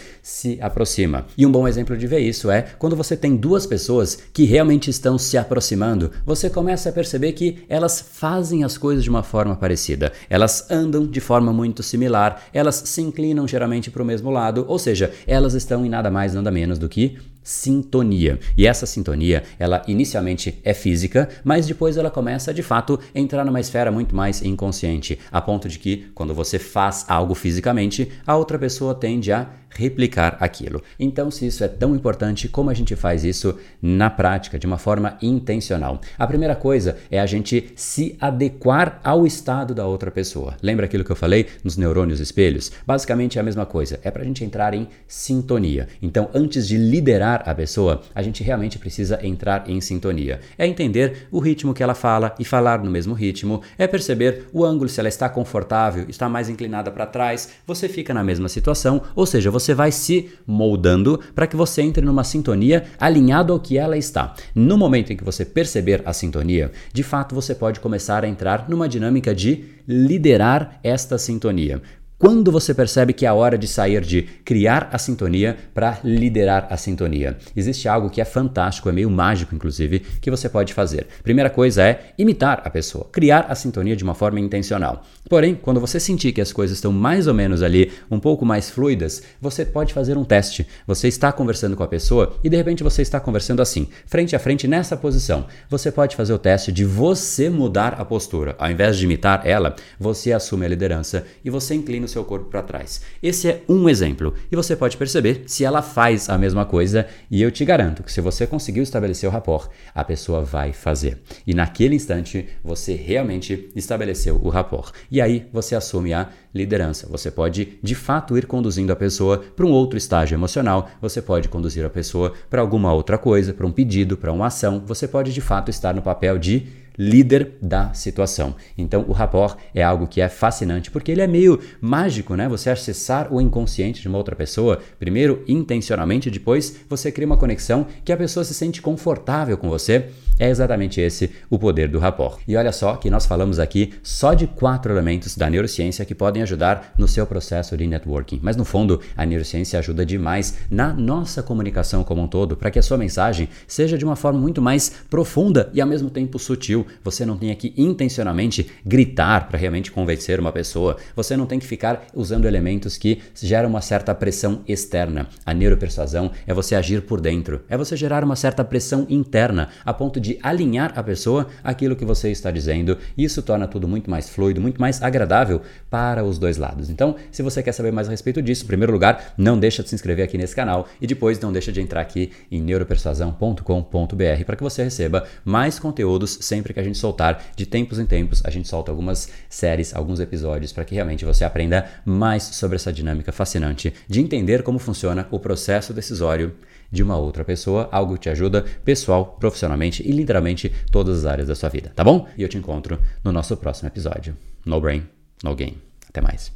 se 0.20 0.58
aproxima. 0.60 1.24
E 1.38 1.46
um 1.46 1.50
bom 1.50 1.66
exemplo 1.66 1.96
de 1.96 2.06
ver 2.06 2.18
isso 2.18 2.50
é 2.50 2.66
quando 2.78 2.94
você 2.94 3.16
tem 3.16 3.34
duas 3.34 3.64
pessoas 3.64 4.18
que 4.34 4.44
realmente 4.44 4.90
estão 4.90 5.16
se 5.16 5.38
aproximando, 5.38 6.10
você 6.26 6.50
começa 6.50 6.90
a 6.90 6.92
perceber 6.92 7.32
que 7.32 7.64
elas 7.70 8.02
fazem 8.02 8.64
as 8.64 8.76
coisas 8.76 9.02
de 9.02 9.08
uma 9.08 9.22
forma 9.22 9.56
parecida, 9.56 10.12
elas 10.28 10.70
andam 10.70 11.06
de 11.06 11.20
forma 11.20 11.50
muito 11.50 11.82
similar, 11.82 12.42
elas 12.52 12.74
se 12.84 13.00
inclinam 13.00 13.48
geralmente 13.48 13.90
para 13.90 14.02
o 14.02 14.06
mesmo 14.06 14.30
lado, 14.30 14.66
ou 14.68 14.78
seja, 14.78 15.10
elas 15.26 15.54
estão 15.54 15.86
em 15.86 15.88
nada 15.88 16.10
mais 16.10 16.34
nada 16.34 16.50
menos 16.50 16.78
do 16.78 16.90
que 16.90 17.16
sintonia. 17.42 18.38
E 18.56 18.66
essa 18.66 18.86
sintonia, 18.86 19.42
ela 19.58 19.82
inicialmente 19.86 20.60
é 20.64 20.74
física, 20.74 21.28
mas 21.44 21.66
depois 21.66 21.96
ela 21.96 22.10
começa 22.10 22.52
de 22.52 22.62
fato 22.62 22.98
a 23.14 23.18
entrar 23.18 23.44
numa 23.44 23.60
esfera 23.60 23.90
muito 23.90 24.14
mais 24.14 24.42
inconsciente, 24.42 25.18
a 25.30 25.40
ponto 25.40 25.68
de 25.68 25.78
que 25.78 26.10
quando 26.14 26.34
você 26.34 26.58
faz 26.58 27.04
algo 27.08 27.34
fisicamente, 27.34 28.10
a 28.26 28.36
outra 28.36 28.58
pessoa 28.58 28.94
tende 28.94 29.32
a 29.32 29.48
replicar 29.74 30.36
aquilo. 30.40 30.82
Então, 30.98 31.30
se 31.30 31.46
isso 31.46 31.64
é 31.64 31.68
tão 31.68 31.94
importante, 31.94 32.48
como 32.48 32.70
a 32.70 32.74
gente 32.74 32.94
faz 32.94 33.24
isso 33.24 33.58
na 33.80 34.10
prática, 34.10 34.58
de 34.58 34.66
uma 34.66 34.78
forma 34.78 35.16
intencional? 35.22 36.00
A 36.18 36.26
primeira 36.26 36.54
coisa 36.54 36.96
é 37.10 37.18
a 37.18 37.26
gente 37.26 37.72
se 37.74 38.16
adequar 38.20 39.00
ao 39.02 39.26
estado 39.26 39.74
da 39.74 39.86
outra 39.86 40.10
pessoa. 40.10 40.56
Lembra 40.62 40.86
aquilo 40.86 41.04
que 41.04 41.12
eu 41.12 41.16
falei 41.16 41.46
nos 41.64 41.76
neurônios 41.76 42.20
espelhos? 42.20 42.70
Basicamente 42.86 43.38
é 43.38 43.40
a 43.40 43.44
mesma 43.44 43.66
coisa, 43.66 43.98
é 44.02 44.10
para 44.10 44.22
a 44.22 44.24
gente 44.24 44.44
entrar 44.44 44.74
em 44.74 44.88
sintonia. 45.06 45.88
Então, 46.00 46.28
antes 46.34 46.68
de 46.68 46.76
liderar 46.76 47.31
a 47.40 47.54
pessoa, 47.54 48.02
a 48.14 48.22
gente 48.22 48.42
realmente 48.42 48.78
precisa 48.78 49.18
entrar 49.26 49.68
em 49.68 49.80
sintonia. 49.80 50.40
É 50.58 50.66
entender 50.66 51.28
o 51.30 51.38
ritmo 51.38 51.72
que 51.72 51.82
ela 51.82 51.94
fala 51.94 52.34
e 52.38 52.44
falar 52.44 52.82
no 52.82 52.90
mesmo 52.90 53.14
ritmo, 53.14 53.62
é 53.78 53.86
perceber 53.86 54.48
o 54.52 54.64
ângulo, 54.64 54.88
se 54.88 55.00
ela 55.00 55.08
está 55.08 55.28
confortável, 55.28 56.06
está 56.08 56.28
mais 56.28 56.48
inclinada 56.48 56.90
para 56.90 57.06
trás, 57.06 57.50
você 57.66 57.88
fica 57.88 58.12
na 58.12 58.22
mesma 58.22 58.48
situação, 58.48 59.02
ou 59.14 59.26
seja, 59.26 59.50
você 59.50 59.74
vai 59.74 59.90
se 59.90 60.30
moldando 60.46 61.20
para 61.34 61.46
que 61.46 61.56
você 61.56 61.82
entre 61.82 62.04
numa 62.04 62.24
sintonia 62.24 62.84
alinhado 62.98 63.52
ao 63.52 63.60
que 63.60 63.78
ela 63.78 63.96
está. 63.96 64.34
No 64.54 64.76
momento 64.76 65.12
em 65.12 65.16
que 65.16 65.24
você 65.24 65.44
perceber 65.44 66.02
a 66.04 66.12
sintonia, 66.12 66.72
de 66.92 67.02
fato 67.02 67.34
você 67.34 67.54
pode 67.54 67.80
começar 67.80 68.24
a 68.24 68.28
entrar 68.28 68.68
numa 68.68 68.88
dinâmica 68.88 69.34
de 69.34 69.64
liderar 69.86 70.78
esta 70.82 71.18
sintonia. 71.18 71.82
Quando 72.22 72.52
você 72.52 72.72
percebe 72.72 73.12
que 73.12 73.26
é 73.26 73.28
a 73.28 73.34
hora 73.34 73.58
de 73.58 73.66
sair 73.66 74.00
de 74.00 74.22
criar 74.44 74.88
a 74.92 74.96
sintonia 74.96 75.56
para 75.74 75.98
liderar 76.04 76.68
a 76.70 76.76
sintonia? 76.76 77.36
Existe 77.56 77.88
algo 77.88 78.08
que 78.08 78.20
é 78.20 78.24
fantástico, 78.24 78.88
é 78.88 78.92
meio 78.92 79.10
mágico, 79.10 79.52
inclusive, 79.52 79.98
que 79.98 80.30
você 80.30 80.48
pode 80.48 80.72
fazer. 80.72 81.08
Primeira 81.24 81.50
coisa 81.50 81.82
é 81.82 82.12
imitar 82.16 82.62
a 82.64 82.70
pessoa, 82.70 83.08
criar 83.10 83.46
a 83.48 83.56
sintonia 83.56 83.96
de 83.96 84.04
uma 84.04 84.14
forma 84.14 84.38
intencional. 84.38 85.02
Porém, 85.28 85.56
quando 85.60 85.80
você 85.80 85.98
sentir 85.98 86.30
que 86.30 86.40
as 86.40 86.52
coisas 86.52 86.76
estão 86.76 86.92
mais 86.92 87.26
ou 87.26 87.34
menos 87.34 87.60
ali, 87.60 87.90
um 88.08 88.20
pouco 88.20 88.46
mais 88.46 88.70
fluidas, 88.70 89.24
você 89.40 89.64
pode 89.64 89.92
fazer 89.92 90.16
um 90.16 90.22
teste. 90.22 90.64
Você 90.86 91.08
está 91.08 91.32
conversando 91.32 91.74
com 91.74 91.82
a 91.82 91.88
pessoa 91.88 92.36
e 92.44 92.48
de 92.48 92.56
repente 92.56 92.84
você 92.84 93.02
está 93.02 93.18
conversando 93.18 93.60
assim, 93.60 93.88
frente 94.06 94.36
a 94.36 94.38
frente 94.38 94.68
nessa 94.68 94.96
posição. 94.96 95.46
Você 95.68 95.90
pode 95.90 96.14
fazer 96.14 96.32
o 96.32 96.38
teste 96.38 96.70
de 96.70 96.84
você 96.84 97.50
mudar 97.50 97.94
a 97.94 98.04
postura. 98.04 98.54
Ao 98.60 98.70
invés 98.70 98.96
de 98.96 99.06
imitar 99.06 99.44
ela, 99.44 99.74
você 99.98 100.32
assume 100.32 100.66
a 100.66 100.68
liderança 100.68 101.26
e 101.44 101.50
você 101.50 101.74
inclina 101.74 102.06
o 102.06 102.11
seu 102.12 102.24
corpo 102.24 102.46
para 102.46 102.62
trás. 102.62 103.02
Esse 103.22 103.48
é 103.48 103.62
um 103.68 103.88
exemplo 103.88 104.34
e 104.50 104.56
você 104.56 104.76
pode 104.76 104.96
perceber 104.96 105.44
se 105.46 105.64
ela 105.64 105.82
faz 105.82 106.28
a 106.28 106.38
mesma 106.38 106.64
coisa 106.64 107.06
e 107.30 107.42
eu 107.42 107.50
te 107.50 107.64
garanto 107.64 108.02
que 108.02 108.12
se 108.12 108.20
você 108.20 108.46
conseguiu 108.46 108.82
estabelecer 108.82 109.28
o 109.28 109.32
rapport, 109.32 109.68
a 109.94 110.04
pessoa 110.04 110.42
vai 110.42 110.72
fazer. 110.72 111.20
E 111.46 111.54
naquele 111.54 111.94
instante 111.94 112.48
você 112.62 112.94
realmente 112.94 113.68
estabeleceu 113.74 114.40
o 114.42 114.48
rapport. 114.48 114.92
E 115.10 115.20
aí 115.20 115.48
você 115.52 115.74
assume 115.74 116.12
a 116.12 116.28
liderança. 116.54 117.06
Você 117.08 117.30
pode 117.30 117.78
de 117.82 117.94
fato 117.94 118.36
ir 118.36 118.46
conduzindo 118.46 118.92
a 118.92 118.96
pessoa 118.96 119.38
para 119.38 119.66
um 119.66 119.70
outro 119.70 119.96
estágio 119.96 120.34
emocional, 120.34 120.90
você 121.00 121.22
pode 121.22 121.48
conduzir 121.48 121.84
a 121.84 121.90
pessoa 121.90 122.32
para 122.50 122.60
alguma 122.60 122.92
outra 122.92 123.16
coisa, 123.16 123.54
para 123.54 123.66
um 123.66 123.72
pedido, 123.72 124.16
para 124.16 124.32
uma 124.32 124.46
ação, 124.46 124.82
você 124.86 125.08
pode 125.08 125.32
de 125.32 125.40
fato 125.40 125.70
estar 125.70 125.94
no 125.94 126.02
papel 126.02 126.38
de 126.38 126.81
líder 126.98 127.52
da 127.60 127.92
situação. 127.94 128.54
Então, 128.76 129.04
o 129.08 129.12
rapport 129.12 129.58
é 129.74 129.82
algo 129.82 130.06
que 130.06 130.20
é 130.20 130.28
fascinante 130.28 130.90
porque 130.90 131.12
ele 131.12 131.22
é 131.22 131.26
meio 131.26 131.58
mágico, 131.80 132.34
né? 132.34 132.48
Você 132.48 132.70
acessar 132.70 133.32
o 133.32 133.40
inconsciente 133.40 134.02
de 134.02 134.08
uma 134.08 134.18
outra 134.18 134.36
pessoa, 134.36 134.80
primeiro 134.98 135.42
intencionalmente, 135.46 136.30
depois 136.30 136.76
você 136.88 137.10
cria 137.10 137.26
uma 137.26 137.36
conexão 137.36 137.86
que 138.04 138.12
a 138.12 138.16
pessoa 138.16 138.44
se 138.44 138.54
sente 138.54 138.82
confortável 138.82 139.56
com 139.56 139.68
você. 139.68 140.10
É 140.38 140.48
exatamente 140.48 141.00
esse 141.00 141.30
o 141.48 141.58
poder 141.58 141.88
do 141.88 141.98
rapport. 141.98 142.40
E 142.48 142.56
olha 142.56 142.72
só 142.72 142.96
que 142.96 143.10
nós 143.10 143.26
falamos 143.26 143.58
aqui 143.58 143.92
só 144.02 144.34
de 144.34 144.46
quatro 144.46 144.92
elementos 144.92 145.36
da 145.36 145.48
neurociência 145.48 146.04
que 146.04 146.14
podem 146.14 146.42
ajudar 146.42 146.94
no 146.98 147.06
seu 147.06 147.26
processo 147.26 147.76
de 147.76 147.86
networking. 147.86 148.40
Mas 148.42 148.56
no 148.56 148.64
fundo, 148.64 149.00
a 149.16 149.24
neurociência 149.24 149.78
ajuda 149.78 150.04
demais 150.04 150.58
na 150.70 150.92
nossa 150.92 151.42
comunicação 151.42 152.02
como 152.02 152.22
um 152.22 152.26
todo, 152.26 152.56
para 152.56 152.70
que 152.70 152.78
a 152.78 152.82
sua 152.82 152.98
mensagem 152.98 153.48
seja 153.66 153.96
de 153.96 154.04
uma 154.04 154.16
forma 154.16 154.40
muito 154.40 154.60
mais 154.60 154.92
profunda 155.08 155.70
e 155.72 155.80
ao 155.80 155.86
mesmo 155.86 156.10
tempo 156.10 156.38
sutil 156.38 156.81
você 157.02 157.24
não 157.24 157.36
tem 157.36 157.54
que 157.54 157.72
intencionalmente 157.76 158.70
gritar 158.84 159.48
para 159.48 159.58
realmente 159.58 159.90
convencer 159.90 160.40
uma 160.40 160.52
pessoa. 160.52 160.96
Você 161.14 161.36
não 161.36 161.46
tem 161.46 161.58
que 161.58 161.66
ficar 161.66 162.06
usando 162.14 162.46
elementos 162.46 162.96
que 162.96 163.20
geram 163.40 163.68
uma 163.68 163.80
certa 163.80 164.14
pressão 164.14 164.62
externa. 164.66 165.28
A 165.44 165.54
neuropersuasão 165.54 166.30
é 166.46 166.54
você 166.54 166.74
agir 166.74 167.02
por 167.02 167.20
dentro, 167.20 167.62
é 167.68 167.76
você 167.76 167.96
gerar 167.96 168.24
uma 168.24 168.36
certa 168.36 168.64
pressão 168.64 169.06
interna 169.08 169.68
a 169.84 169.92
ponto 169.92 170.20
de 170.20 170.38
alinhar 170.42 170.92
a 170.96 171.02
pessoa 171.02 171.46
aquilo 171.62 171.96
que 171.96 172.04
você 172.04 172.30
está 172.30 172.50
dizendo. 172.50 172.98
Isso 173.16 173.42
torna 173.42 173.66
tudo 173.66 173.88
muito 173.88 174.10
mais 174.10 174.28
fluido, 174.28 174.60
muito 174.60 174.80
mais 174.80 175.02
agradável 175.02 175.62
para 175.90 176.24
os 176.24 176.38
dois 176.38 176.56
lados. 176.56 176.90
Então, 176.90 177.16
se 177.30 177.42
você 177.42 177.62
quer 177.62 177.72
saber 177.72 177.92
mais 177.92 178.08
a 178.08 178.10
respeito 178.10 178.42
disso, 178.42 178.64
em 178.64 178.66
primeiro 178.66 178.92
lugar, 178.92 179.34
não 179.36 179.58
deixa 179.58 179.82
de 179.82 179.88
se 179.88 179.94
inscrever 179.94 180.24
aqui 180.24 180.38
nesse 180.38 180.54
canal 180.54 180.88
e 181.00 181.06
depois 181.06 181.38
não 181.40 181.52
deixa 181.52 181.72
de 181.72 181.80
entrar 181.80 182.00
aqui 182.00 182.30
em 182.50 182.60
neuropersuasão.com.br 182.60 184.44
para 184.46 184.56
que 184.56 184.62
você 184.62 184.84
receba 184.84 185.24
mais 185.44 185.78
conteúdos 185.78 186.38
sempre 186.40 186.71
sempre 186.72 186.74
que 186.74 186.80
a 186.80 186.82
gente 186.82 186.98
soltar, 186.98 187.52
de 187.54 187.66
tempos 187.66 187.98
em 187.98 188.06
tempos, 188.06 188.42
a 188.44 188.50
gente 188.50 188.66
solta 188.66 188.90
algumas 188.90 189.28
séries, 189.48 189.94
alguns 189.94 190.18
episódios 190.18 190.72
para 190.72 190.84
que 190.84 190.94
realmente 190.94 191.24
você 191.24 191.44
aprenda 191.44 191.86
mais 192.04 192.42
sobre 192.42 192.76
essa 192.76 192.92
dinâmica 192.92 193.30
fascinante 193.30 193.92
de 194.08 194.20
entender 194.20 194.62
como 194.62 194.78
funciona 194.78 195.28
o 195.30 195.38
processo 195.38 195.92
decisório 195.92 196.54
de 196.90 197.02
uma 197.02 197.16
outra 197.16 197.44
pessoa, 197.44 197.88
algo 197.92 198.14
que 198.14 198.20
te 198.20 198.30
ajuda 198.30 198.64
pessoal, 198.84 199.36
profissionalmente 199.38 200.02
e 200.06 200.12
literalmente 200.12 200.70
todas 200.90 201.20
as 201.20 201.24
áreas 201.24 201.48
da 201.48 201.54
sua 201.54 201.68
vida, 201.68 201.92
tá 201.94 202.04
bom? 202.04 202.26
E 202.36 202.42
eu 202.42 202.48
te 202.48 202.58
encontro 202.58 202.98
no 203.24 203.32
nosso 203.32 203.56
próximo 203.56 203.88
episódio. 203.88 204.36
No 204.64 204.80
brain, 204.80 205.02
no 205.42 205.54
game. 205.54 205.78
Até 206.08 206.20
mais. 206.20 206.52